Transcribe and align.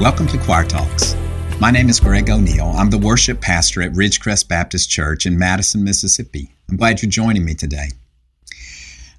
Welcome 0.00 0.28
to 0.28 0.38
Choir 0.38 0.64
Talks. 0.64 1.16
My 1.58 1.72
name 1.72 1.88
is 1.88 1.98
Greg 1.98 2.30
O'Neill. 2.30 2.72
I'm 2.76 2.88
the 2.88 2.96
worship 2.96 3.40
pastor 3.40 3.82
at 3.82 3.94
Ridgecrest 3.94 4.46
Baptist 4.46 4.88
Church 4.88 5.26
in 5.26 5.36
Madison, 5.36 5.82
Mississippi. 5.82 6.54
I'm 6.70 6.76
glad 6.76 7.02
you're 7.02 7.10
joining 7.10 7.44
me 7.44 7.54
today. 7.54 7.88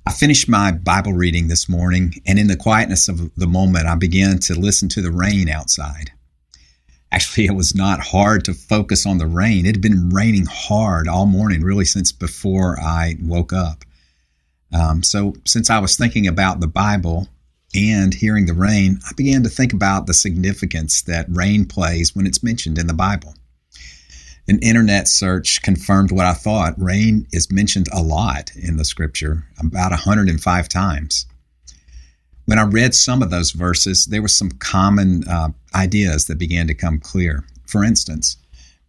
I 0.06 0.14
finished 0.14 0.48
my 0.48 0.72
Bible 0.72 1.12
reading 1.12 1.50
this 1.50 1.68
morning, 1.68 2.14
and 2.26 2.40
in 2.40 2.48
the 2.48 2.56
quietness 2.56 3.10
of 3.10 3.36
the 3.36 3.46
moment, 3.46 3.88
I 3.88 3.96
began 3.96 4.40
to 4.40 4.56
listen 4.58 4.88
to 4.90 5.02
the 5.02 5.12
rain 5.12 5.50
outside. 5.50 6.12
Actually, 7.12 7.48
it 7.48 7.56
was 7.56 7.76
not 7.76 8.00
hard 8.00 8.46
to 8.46 8.54
focus 8.54 9.06
on 9.06 9.18
the 9.18 9.28
rain. 9.28 9.66
It 9.66 9.76
had 9.76 9.82
been 9.82 10.08
raining 10.08 10.46
hard 10.50 11.10
all 11.10 11.26
morning, 11.26 11.62
really, 11.62 11.84
since 11.84 12.14
before 12.14 12.80
I 12.80 13.18
woke 13.22 13.52
up. 13.52 13.84
Um, 14.74 15.04
so, 15.04 15.34
since 15.46 15.70
I 15.70 15.80
was 15.80 15.98
thinking 15.98 16.26
about 16.26 16.62
the 16.62 16.68
Bible, 16.68 17.28
and 17.76 18.14
hearing 18.14 18.46
the 18.46 18.54
rain, 18.54 19.00
I 19.08 19.14
began 19.16 19.44
to 19.44 19.50
think 19.50 19.74
about 19.74 20.08
the 20.08 20.14
significance 20.14 21.04
that 21.04 21.28
rain 21.30 21.66
plays 21.66 22.16
when 22.16 22.26
it's 22.26 22.44
mentioned 22.44 22.78
in 22.78 22.88
the 22.88 22.94
Bible. 22.94 23.36
An 24.48 24.58
internet 24.60 25.08
search 25.08 25.62
confirmed 25.62 26.12
what 26.12 26.26
I 26.26 26.34
thought. 26.34 26.74
Rain 26.82 27.28
is 27.32 27.52
mentioned 27.52 27.88
a 27.94 28.02
lot 28.02 28.52
in 28.56 28.78
the 28.78 28.86
scripture, 28.86 29.46
about 29.60 29.92
105 29.92 30.70
times. 30.70 31.28
When 32.46 32.58
I 32.58 32.64
read 32.64 32.96
some 32.96 33.22
of 33.22 33.30
those 33.30 33.52
verses, 33.52 34.08
there 34.08 34.24
were 34.24 34.28
some 34.28 34.50
common 34.50 35.24
uh, 35.28 35.50
ideas 35.76 36.26
that 36.26 36.40
began 36.40 36.66
to 36.66 36.74
come 36.74 36.98
clear. 36.98 37.44
For 37.68 37.84
instance, 37.84 38.38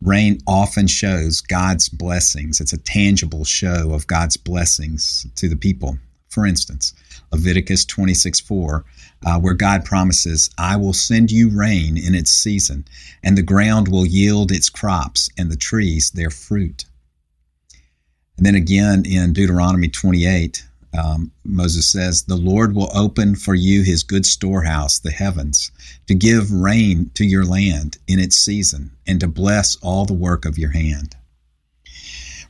rain 0.00 0.38
often 0.46 0.86
shows 0.86 1.42
God's 1.42 1.90
blessings. 1.90 2.58
It's 2.62 2.72
a 2.72 2.78
tangible 2.78 3.44
show 3.44 3.92
of 3.92 4.06
God's 4.06 4.38
blessings 4.38 5.26
to 5.36 5.46
the 5.46 5.56
people. 5.56 5.98
For 6.30 6.46
instance, 6.46 6.94
Leviticus 7.32 7.84
26 7.84 8.38
4, 8.38 8.84
uh, 9.26 9.40
where 9.40 9.54
God 9.54 9.84
promises, 9.84 10.48
I 10.56 10.76
will 10.76 10.92
send 10.92 11.32
you 11.32 11.50
rain 11.50 11.98
in 11.98 12.14
its 12.14 12.30
season, 12.30 12.86
and 13.22 13.36
the 13.36 13.42
ground 13.42 13.88
will 13.88 14.06
yield 14.06 14.52
its 14.52 14.70
crops, 14.70 15.28
and 15.36 15.50
the 15.50 15.56
trees 15.56 16.12
their 16.12 16.30
fruit. 16.30 16.84
And 18.36 18.46
then 18.46 18.54
again 18.54 19.02
in 19.04 19.32
Deuteronomy 19.32 19.88
28, 19.88 20.64
um, 20.96 21.32
Moses 21.44 21.90
says, 21.90 22.22
The 22.22 22.36
Lord 22.36 22.76
will 22.76 22.90
open 22.94 23.34
for 23.34 23.56
you 23.56 23.82
his 23.82 24.04
good 24.04 24.24
storehouse, 24.24 25.00
the 25.00 25.10
heavens, 25.10 25.72
to 26.06 26.14
give 26.14 26.52
rain 26.52 27.10
to 27.14 27.24
your 27.24 27.44
land 27.44 27.98
in 28.06 28.20
its 28.20 28.36
season, 28.36 28.92
and 29.04 29.18
to 29.18 29.26
bless 29.26 29.76
all 29.82 30.06
the 30.06 30.14
work 30.14 30.44
of 30.44 30.58
your 30.58 30.70
hand. 30.70 31.16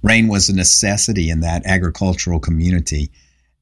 Rain 0.03 0.29
was 0.29 0.49
a 0.49 0.55
necessity 0.55 1.31
in 1.31 1.41
that 1.41 1.65
agricultural 1.65 2.41
community 2.41 3.11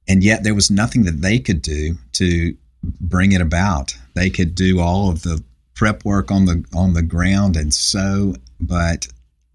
and 0.09 0.25
yet 0.25 0.42
there 0.42 0.55
was 0.55 0.70
nothing 0.70 1.05
that 1.05 1.20
they 1.20 1.39
could 1.39 1.62
do 1.62 1.97
to 2.12 2.56
bring 2.83 3.33
it 3.33 3.41
about. 3.41 3.97
They 4.14 4.31
could 4.31 4.55
do 4.55 4.81
all 4.81 5.11
of 5.11 5.23
the 5.23 5.42
prep 5.75 6.05
work 6.05 6.31
on 6.31 6.47
the 6.47 6.64
on 6.75 6.95
the 6.95 7.03
ground 7.03 7.56
and 7.56 7.73
sow, 7.73 8.34
but 8.59 9.06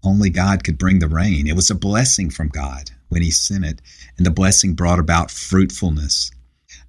only 0.04 0.30
God 0.30 0.64
could 0.64 0.78
bring 0.78 1.00
the 1.00 1.08
rain. 1.08 1.46
It 1.46 1.56
was 1.56 1.70
a 1.70 1.74
blessing 1.74 2.30
from 2.30 2.48
God 2.48 2.90
when 3.08 3.22
He 3.22 3.30
sent 3.30 3.64
it, 3.64 3.82
and 4.16 4.24
the 4.24 4.30
blessing 4.30 4.74
brought 4.74 4.98
about 4.98 5.30
fruitfulness, 5.30 6.30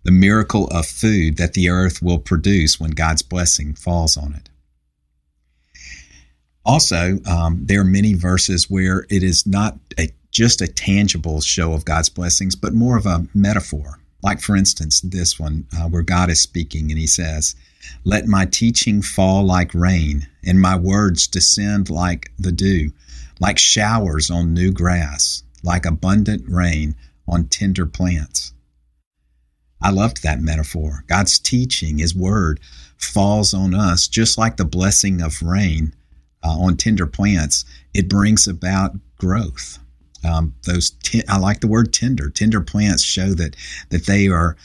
the 0.04 0.12
miracle 0.12 0.68
of 0.68 0.86
food 0.86 1.38
that 1.38 1.54
the 1.54 1.70
earth 1.70 2.02
will 2.02 2.20
produce 2.20 2.80
when 2.80 2.92
God's 2.92 3.24
blessing 3.24 3.74
falls 3.74 4.16
on 4.16 4.34
it. 4.34 4.50
Also, 6.66 7.20
um, 7.28 7.60
there 7.66 7.82
are 7.82 7.86
many 7.86 8.16
verses 8.16 8.70
where 8.70 9.06
it 9.10 9.22
is 9.22 9.46
not 9.46 9.78
a 10.00 10.10
just 10.36 10.62
a 10.62 10.68
tangible 10.68 11.40
show 11.40 11.72
of 11.72 11.86
God's 11.86 12.10
blessings, 12.10 12.58
but 12.58 12.74
more 12.74 12.98
of 12.98 13.06
a 13.06 13.26
metaphor. 13.34 14.00
Like, 14.22 14.42
for 14.42 14.54
instance, 14.58 15.00
this 15.00 15.40
one 15.40 15.66
uh, 15.74 15.88
where 15.88 16.02
God 16.02 16.30
is 16.30 16.42
speaking 16.42 16.92
and 16.92 17.00
he 17.00 17.08
says, 17.08 17.56
Let 18.04 18.28
my 18.28 18.46
teaching 18.46 19.02
fall 19.02 19.46
like 19.46 19.74
rain, 19.74 20.28
and 20.46 20.60
my 20.60 20.76
words 20.76 21.26
descend 21.26 21.90
like 21.90 22.32
the 22.38 22.52
dew, 22.52 22.92
like 23.40 23.58
showers 23.58 24.30
on 24.30 24.54
new 24.54 24.74
grass, 24.74 25.44
like 25.64 25.86
abundant 25.86 26.44
rain 26.50 26.96
on 27.30 27.46
tender 27.46 27.86
plants. 27.86 28.52
I 29.82 29.92
loved 29.92 30.22
that 30.24 30.42
metaphor. 30.42 31.06
God's 31.08 31.40
teaching, 31.40 32.00
His 32.00 32.14
word, 32.14 32.60
falls 32.98 33.54
on 33.54 33.74
us 33.74 34.10
just 34.10 34.38
like 34.38 34.58
the 34.58 34.66
blessing 34.66 35.22
of 35.22 35.42
rain 35.42 35.96
uh, 36.44 36.60
on 36.60 36.76
tender 36.76 37.08
plants. 37.08 37.64
It 37.94 38.10
brings 38.10 38.50
about 38.50 38.98
growth. 39.18 39.80
Um, 40.26 40.56
those 40.64 40.92
t- 41.04 41.24
I 41.28 41.38
like 41.38 41.60
the 41.60 41.68
word 41.68 41.94
tender. 41.94 42.30
Tender 42.30 42.62
plants 42.62 43.04
show 43.04 43.34
that 43.36 43.56
that 43.90 44.06
they 44.06 44.28
are 44.28 44.56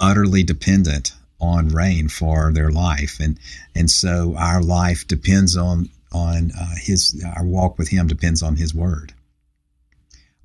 utterly 0.00 0.42
dependent 0.42 1.12
on 1.40 1.68
rain 1.68 2.08
for 2.08 2.52
their 2.52 2.70
life, 2.70 3.18
and 3.20 3.38
and 3.74 3.90
so 3.90 4.34
our 4.36 4.62
life 4.62 5.06
depends 5.06 5.56
on 5.56 5.88
on 6.12 6.52
uh, 6.58 6.74
his 6.76 7.22
our 7.36 7.44
walk 7.44 7.78
with 7.78 7.88
Him 7.88 8.06
depends 8.06 8.42
on 8.42 8.56
His 8.56 8.74
word. 8.74 9.12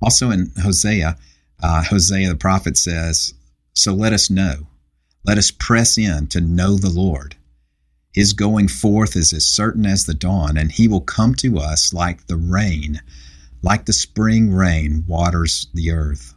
Also 0.00 0.30
in 0.30 0.50
Hosea, 0.60 1.16
uh, 1.62 1.84
Hosea 1.84 2.28
the 2.28 2.36
prophet 2.36 2.76
says, 2.76 3.34
"So 3.74 3.94
let 3.94 4.12
us 4.12 4.30
know, 4.30 4.66
let 5.24 5.38
us 5.38 5.50
press 5.50 5.98
in 5.98 6.26
to 6.28 6.40
know 6.40 6.76
the 6.76 6.90
Lord." 6.90 7.36
His 8.12 8.34
going 8.34 8.68
forth 8.68 9.16
is 9.16 9.32
as 9.32 9.46
certain 9.46 9.86
as 9.86 10.04
the 10.04 10.14
dawn, 10.14 10.58
and 10.58 10.70
he 10.70 10.86
will 10.86 11.00
come 11.00 11.34
to 11.36 11.58
us 11.58 11.94
like 11.94 12.26
the 12.26 12.36
rain 12.36 13.00
like 13.62 13.86
the 13.86 13.92
spring 13.92 14.52
rain 14.52 15.04
waters 15.06 15.68
the 15.74 15.92
earth. 15.92 16.34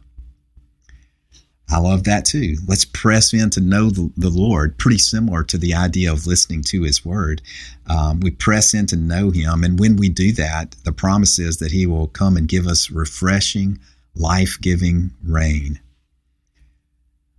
I 1.68 1.78
love 1.78 2.04
that 2.04 2.24
too. 2.24 2.56
Let's 2.68 2.84
press 2.84 3.34
in 3.34 3.50
to 3.50 3.60
know 3.60 3.90
the, 3.90 4.30
Lord, 4.30 4.78
pretty 4.78 4.98
similar 4.98 5.42
to 5.44 5.58
the 5.58 5.74
idea 5.74 6.12
of 6.12 6.26
listening 6.26 6.62
to 6.64 6.82
His 6.82 7.04
Word. 7.04 7.42
Um, 7.88 8.20
we 8.20 8.30
press 8.30 8.72
in 8.72 8.86
to 8.86 8.96
know 8.96 9.30
Him, 9.30 9.64
and 9.64 9.78
when 9.78 9.96
we 9.96 10.08
do 10.08 10.30
that, 10.32 10.76
the 10.84 10.92
promise 10.92 11.40
is 11.40 11.56
that 11.56 11.72
He 11.72 11.84
will 11.84 12.06
come 12.06 12.36
and 12.36 12.46
give 12.46 12.68
us 12.68 12.90
refreshing, 12.90 13.80
life 14.14 14.58
giving 14.60 15.10
rain. 15.24 15.80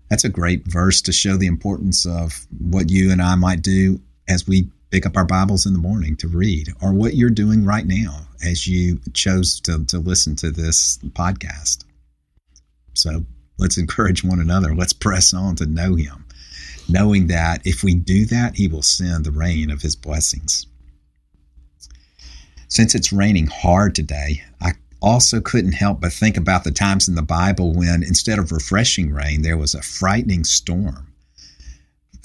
That's 0.10 0.26
a 0.26 0.30
great 0.30 0.66
verse 0.68 1.02
to 1.04 1.14
show 1.14 1.38
the 1.38 1.48
importance 1.48 2.06
of 2.06 2.48
what 2.60 2.90
you 2.90 3.12
and 3.12 3.22
I 3.22 3.36
might 3.36 3.62
do 3.62 4.02
as 4.28 4.46
we 4.46 4.70
pick 4.90 5.06
up 5.06 5.18
our 5.18 5.26
Bibles 5.26 5.66
in 5.66 5.74
the 5.74 5.80
morning 5.80 6.16
to 6.18 6.28
read, 6.28 6.70
or 6.82 6.94
what 6.94 7.16
you're 7.16 7.30
doing 7.30 7.66
right 7.66 7.86
now 7.86 8.28
as 8.46 8.68
you 8.68 9.00
chose 9.14 9.60
to, 9.62 9.86
to 9.86 10.00
listen 10.00 10.36
to 10.38 10.52
this 10.52 10.98
podcast. 11.10 11.84
So 12.94 13.26
let's 13.58 13.78
encourage 13.78 14.24
one 14.24 14.40
another. 14.40 14.74
Let's 14.74 14.94
press 14.94 15.34
on 15.34 15.56
to 15.58 15.66
know 15.66 15.96
Him, 15.96 16.26
knowing 16.88 17.28
that 17.28 17.66
if 17.66 17.84
we 17.84 17.96
do 17.96 18.26
that, 18.26 18.56
He 18.56 18.68
will 18.68 18.82
send 18.82 19.26
the 19.26 19.32
rain 19.32 19.70
of 19.70 19.82
His 19.82 19.96
blessings. 19.96 20.66
Since 22.70 22.96
it's 22.96 23.14
raining 23.14 23.48
hard 23.48 23.96
today, 23.96 24.44
I 24.62 24.74
also 25.02 25.40
couldn't 25.40 25.74
help 25.74 26.02
but 26.02 26.14
think 26.14 26.38
about 26.38 26.64
the 26.64 26.72
times 26.72 27.08
in 27.08 27.16
the 27.16 27.22
Bible 27.22 27.74
when 27.74 28.04
instead 28.04 28.40
of 28.40 28.52
refreshing 28.52 29.12
rain, 29.12 29.42
there 29.42 29.58
was 29.58 29.76
a 29.76 29.82
frightening 29.82 30.44
storm. 30.44 31.14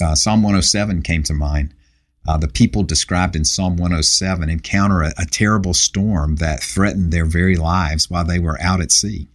Uh, 0.01 0.15
Psalm 0.15 0.43
107 0.43 1.03
came 1.03 1.23
to 1.25 1.35
mind. 1.35 1.75
Uh, 2.27 2.37
the 2.37 2.49
people 2.49 2.85
described 2.85 3.35
in 3.35 3.45
Psalm 3.45 3.77
107 3.77 4.49
encounter 4.49 5.03
a, 5.03 5.13
a 5.19 5.27
terrible 5.27 5.75
storm 5.75 6.37
that 6.37 6.63
threatened 6.63 7.13
their 7.13 7.25
very 7.25 7.57
lives 7.57 8.09
while 8.09 8.25
they 8.25 8.39
were 8.39 8.61
out 8.61 8.81
at 8.81 8.93
sea. 8.93 9.29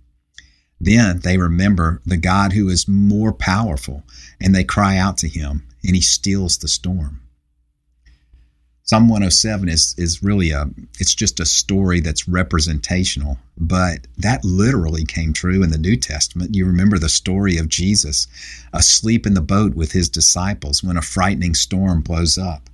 Then 0.79 1.19
they 1.19 1.37
remember 1.37 2.01
the 2.05 2.17
God 2.17 2.53
who 2.53 2.69
is 2.69 2.87
more 2.87 3.33
powerful, 3.33 4.03
and 4.39 4.55
they 4.55 4.63
cry 4.63 4.97
out 4.97 5.17
to 5.19 5.27
him, 5.27 5.67
and 5.83 5.95
he 5.95 6.01
steals 6.01 6.57
the 6.57 6.67
storm. 6.67 7.21
Psalm 8.83 9.09
107 9.09 9.67
is, 9.67 9.93
is 9.97 10.23
really 10.23 10.51
a, 10.51 10.69
it's 10.97 11.13
just 11.13 11.41
a 11.41 11.45
story 11.45 11.99
that's 11.99 12.29
representational, 12.29 13.37
but 13.57 14.07
that 14.17 14.45
literally 14.45 15.03
came 15.03 15.33
true 15.33 15.61
in 15.61 15.71
the 15.71 15.77
New 15.77 15.97
Testament. 15.97 16.55
You 16.55 16.65
remember 16.65 16.97
the 16.97 17.09
story 17.09 17.57
of 17.57 17.67
Jesus 17.67 18.27
asleep 18.71 19.27
in 19.27 19.33
the 19.33 19.41
boat 19.41 19.75
with 19.75 19.91
his 19.91 20.07
disciples 20.07 20.81
when 20.81 20.95
a 20.95 21.01
frightening 21.01 21.53
storm 21.53 21.99
blows 21.99 22.37
up. 22.37 22.69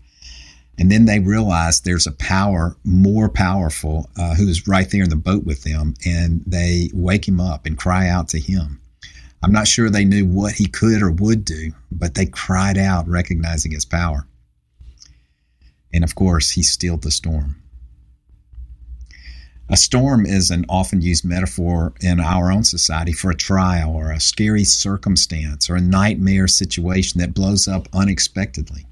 And 0.80 0.92
then 0.92 1.06
they 1.06 1.20
realize 1.20 1.82
there's 1.82 2.08
a 2.08 2.12
power 2.14 2.76
more 2.84 3.30
powerful 3.30 4.10
uh, 4.18 4.36
who's 4.36 4.68
right 4.68 4.90
there 4.90 5.04
in 5.04 5.10
the 5.10 5.16
boat 5.16 5.44
with 5.44 5.64
them, 5.64 5.94
and 6.06 6.44
they 6.48 6.90
wake 6.94 7.28
him 7.28 7.40
up 7.40 7.66
and 7.66 7.78
cry 7.78 8.10
out 8.10 8.30
to 8.30 8.40
him. 8.40 8.82
I'm 9.44 9.52
not 9.52 9.68
sure 9.68 9.90
they 9.90 10.06
knew 10.06 10.26
what 10.26 10.54
he 10.54 10.66
could 10.66 11.02
or 11.02 11.12
would 11.12 11.46
do, 11.46 11.74
but 11.92 12.16
they 12.16 12.26
cried 12.26 12.78
out, 12.78 13.08
recognizing 13.08 13.72
his 13.72 13.86
power. 13.86 14.26
And 15.94 16.04
of 16.04 16.16
course, 16.16 16.50
he 16.50 16.64
stilled 16.64 17.04
the 17.04 17.12
storm. 17.12 17.58
A 19.70 19.78
storm 19.78 20.26
is 20.26 20.50
an 20.50 20.66
often 20.70 21.02
used 21.02 21.24
metaphor 21.24 21.94
in 22.02 22.20
our 22.20 22.52
own 22.52 22.64
society 22.64 23.12
for 23.12 23.32
a 23.32 23.36
trial 23.36 23.96
or 23.96 24.12
a 24.12 24.20
scary 24.20 24.64
circumstance 24.64 25.70
or 25.70 25.76
a 25.76 25.82
nightmare 25.82 26.48
situation 26.48 27.20
that 27.22 27.34
blows 27.34 27.68
up 27.68 27.88
unexpectedly. 27.94 28.86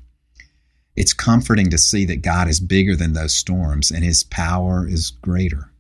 It's 0.96 1.14
comforting 1.14 1.70
to 1.70 1.78
see 1.78 2.06
that 2.06 2.22
God 2.22 2.48
is 2.48 2.60
bigger 2.60 2.96
than 2.96 3.14
those 3.14 3.34
storms 3.34 3.92
and 3.92 4.04
his 4.04 4.24
power 4.24 4.88
is 4.88 5.12
greater. 5.12 5.72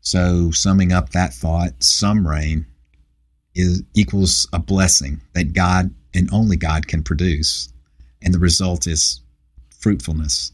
So, 0.00 0.50
summing 0.50 0.92
up 0.92 1.10
that 1.10 1.34
thought, 1.34 1.82
some 1.82 2.26
rain 2.26 2.66
is 3.54 3.82
equals 3.94 4.48
a 4.52 4.58
blessing 4.58 5.20
that 5.34 5.52
God 5.52 5.94
and 6.14 6.32
only 6.32 6.56
God 6.56 6.86
can 6.88 7.02
produce. 7.02 7.68
and 8.22 8.34
the 8.34 8.38
result 8.38 8.86
is 8.86 9.20
fruitfulness. 9.70 10.52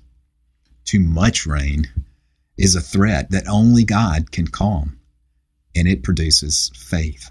Too 0.84 1.00
much 1.00 1.46
rain 1.46 1.88
is 2.56 2.76
a 2.76 2.81
threat 2.81 3.31
that 3.31 3.49
only 3.49 3.84
God 3.84 4.31
can 4.31 4.46
calm, 4.46 4.99
and 5.75 5.88
it 5.88 6.02
produces 6.04 6.70
faith. 6.76 7.31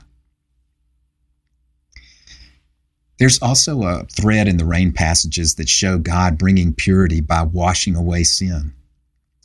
There's 3.17 3.41
also 3.41 3.83
a 3.83 4.06
thread 4.06 4.47
in 4.47 4.57
the 4.57 4.65
rain 4.65 4.91
passages 4.91 5.56
that 5.56 5.69
show 5.69 5.97
God 5.97 6.38
bringing 6.38 6.73
purity 6.73 7.21
by 7.21 7.44
washing 7.44 7.95
away 7.95 8.23
sin. 8.23 8.73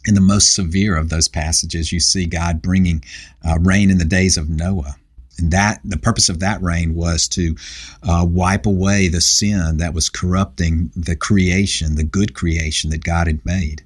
In 0.07 0.15
the 0.15 0.21
most 0.21 0.55
severe 0.55 0.97
of 0.97 1.09
those 1.09 1.29
passages, 1.29 1.93
you 1.93 2.01
see 2.01 2.27
God 2.27 2.63
bringing 2.63 3.05
uh, 3.47 3.59
rain 3.61 3.91
in 3.91 3.99
the 3.99 4.05
days 4.05 4.37
of 4.37 4.49
Noah. 4.49 4.97
And 5.39 5.53
that 5.53 5.81
the 5.85 5.97
purpose 5.97 6.29
of 6.29 6.41
that 6.41 6.63
rain 6.63 6.95
was 6.95 7.29
to 7.29 7.55
uh, 8.03 8.27
wipe 8.29 8.67
away 8.67 9.09
the 9.09 9.21
sin 9.21 9.77
that 9.77 9.95
was 9.95 10.09
corrupting 10.09 10.91
the 10.97 11.17
creation, 11.17 11.95
the 11.95 12.05
good 12.05 12.35
creation 12.35 12.91
that 12.91 13.05
God 13.05 13.27
had 13.27 13.45
made. 13.45 13.85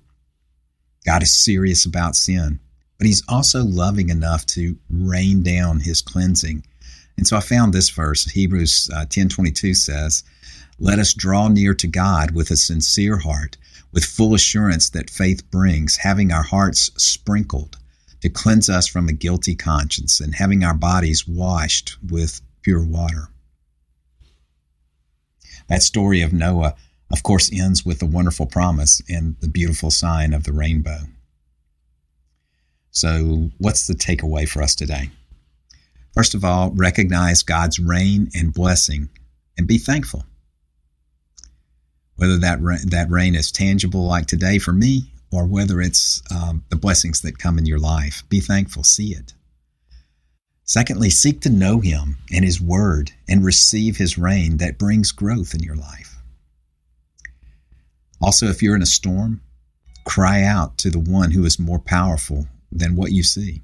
God 1.05 1.23
is 1.23 1.37
serious 1.37 1.85
about 1.85 2.17
sin, 2.17 2.59
but 2.97 3.07
He's 3.07 3.23
also 3.29 3.63
loving 3.63 4.09
enough 4.09 4.47
to 4.47 4.77
rain 4.89 5.43
down 5.43 5.81
His 5.81 6.01
cleansing 6.01 6.65
and 7.17 7.27
so 7.27 7.37
I 7.37 7.41
found 7.41 7.73
this 7.73 7.91
verse, 7.91 8.25
Hebrews 8.25 8.91
uh, 8.93 9.07
10:22 9.07 9.75
says, 9.75 10.25
"Let 10.79 10.99
us 10.99 11.15
draw 11.15 11.49
near 11.49 11.75
to 11.75 11.87
God 11.87 12.33
with 12.33 12.51
a 12.51 12.57
sincere 12.57 13.19
heart, 13.19 13.57
with 13.93 14.05
full 14.05 14.35
assurance 14.35 14.89
that 14.91 15.11
faith 15.11 15.49
brings, 15.51 15.99
having 15.99 16.33
our 16.33 16.43
hearts 16.43 16.91
sprinkled 16.97 17.79
to 18.21 18.29
cleanse 18.29 18.69
us 18.69 18.87
from 18.87 19.09
a 19.09 19.13
guilty 19.13 19.55
conscience 19.55 20.21
and 20.21 20.35
having 20.35 20.65
our 20.65 20.75
bodies 20.75 21.27
washed 21.29 21.97
with 22.03 22.41
pure 22.63 22.85
water." 22.85 23.29
That 25.69 25.83
story 25.83 26.21
of 26.21 26.33
Noah, 26.33 26.75
of 27.11 27.23
course, 27.23 27.51
ends 27.53 27.87
with 27.87 28.03
a 28.03 28.07
wonderful 28.07 28.47
promise 28.47 29.01
and 29.09 29.37
the 29.41 29.49
beautiful 29.49 29.91
sign 29.91 30.35
of 30.35 30.45
the 30.45 30.53
rainbow. 30.53 31.05
So, 32.91 33.51
what's 33.59 33.87
the 33.87 33.95
takeaway 33.95 34.49
for 34.49 34.63
us 34.63 34.75
today? 34.75 35.11
First 36.15 36.35
of 36.35 36.45
all, 36.45 36.71
recognize 36.71 37.43
God's 37.43 37.81
rain 37.81 38.31
and 38.35 38.55
blessing 38.55 39.09
and 39.59 39.67
be 39.67 39.79
thankful. 39.79 40.25
Whether 42.17 42.39
that, 42.39 42.61
that 42.91 43.11
rain 43.11 43.35
is 43.35 43.51
tangible 43.51 44.07
like 44.07 44.27
today 44.27 44.59
for 44.59 44.73
me 44.73 45.11
or 45.33 45.47
whether 45.47 45.81
it's 45.81 46.23
um, 46.31 46.65
the 46.69 46.77
blessings 46.77 47.23
that 47.23 47.39
come 47.39 47.59
in 47.59 47.67
your 47.67 47.81
life, 47.81 48.23
be 48.29 48.39
thankful, 48.39 48.85
see 48.85 49.09
it. 49.09 49.35
Secondly, 50.63 51.11
seek 51.11 51.41
to 51.41 51.51
know 51.51 51.81
Him 51.81 52.17
and 52.33 52.45
His 52.45 52.61
Word 52.61 53.11
and 53.29 53.45
receive 53.45 53.97
His 53.97 54.17
rain 54.17 54.59
that 54.59 54.79
brings 54.79 55.11
growth 55.11 55.53
in 55.53 55.65
your 55.65 55.77
life. 55.77 56.17
Also, 58.21 58.47
if 58.47 58.63
you're 58.63 58.77
in 58.77 58.83
a 58.83 58.87
storm, 58.87 59.43
cry 60.05 60.45
out 60.45 60.79
to 60.79 60.91
the 60.91 61.01
one 61.01 61.33
who 61.33 61.45
is 61.45 61.59
more 61.59 61.81
powerful 61.81 62.47
than 62.71 62.95
what 62.95 63.11
you 63.11 63.25
see. 63.25 63.64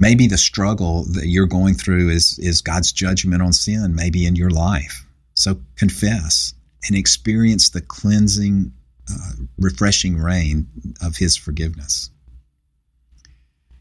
Maybe 0.00 0.28
the 0.28 0.38
struggle 0.38 1.04
that 1.14 1.26
you're 1.26 1.46
going 1.46 1.74
through 1.74 2.10
is, 2.10 2.38
is 2.38 2.60
God's 2.60 2.92
judgment 2.92 3.42
on 3.42 3.52
sin, 3.52 3.96
maybe 3.96 4.26
in 4.26 4.36
your 4.36 4.50
life. 4.50 5.04
So 5.34 5.60
confess 5.74 6.54
and 6.86 6.96
experience 6.96 7.70
the 7.70 7.80
cleansing, 7.80 8.72
uh, 9.10 9.30
refreshing 9.58 10.16
rain 10.16 10.68
of 11.02 11.16
His 11.16 11.36
forgiveness. 11.36 12.10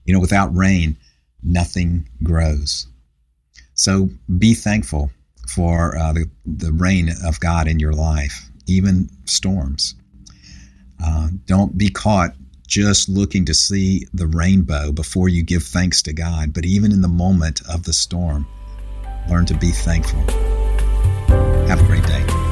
You 0.06 0.14
know, 0.16 0.19
without 0.19 0.56
rain, 0.56 0.98
nothing 1.44 2.10
grows. 2.24 2.88
So 3.75 4.10
be 4.40 4.56
thankful 4.56 5.12
for 5.48 5.96
uh, 5.96 6.14
the, 6.14 6.25
the 6.48 6.72
rain 6.72 7.10
of 7.25 7.40
God 7.40 7.68
in 7.68 7.80
your 7.80 7.94
life, 7.94 8.50
even 8.66 9.08
storms. 9.25 9.94
Uh, 11.04 11.28
don't 11.46 11.78
be 11.78 11.90
caught 11.90 12.34
just 12.68 13.10
looking 13.10 13.46
to 13.46 13.54
see 13.54 14.06
the 14.14 14.28
rainbow 14.28 14.92
before 14.92 15.30
you 15.30 15.42
give 15.44 15.64
thanks 15.64 16.02
to 16.04 16.14
God, 16.14 16.54
but 16.54 16.66
even 16.66 16.92
in 16.92 17.02
the 17.02 17.08
moment 17.08 17.62
of 17.68 17.84
the 17.84 17.94
storm, 17.94 18.46
learn 19.30 19.46
to 19.46 19.56
be 19.56 19.72
thankful. 19.72 20.22
Have 21.68 21.81
a 21.81 21.86
great 21.86 22.06
day. 22.06 22.46